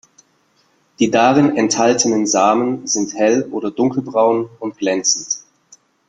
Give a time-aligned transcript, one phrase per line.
[0.97, 5.37] Die darin enthaltenen Samen sind hell- oder dunkelbraun und glänzend.